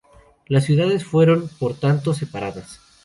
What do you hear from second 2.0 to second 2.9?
separadas.